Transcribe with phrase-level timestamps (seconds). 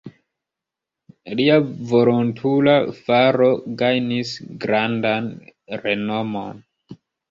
[1.39, 1.57] Lia
[1.91, 3.53] volontula faro
[3.85, 4.35] gajnis
[4.67, 5.33] grandan
[5.87, 6.71] renomon.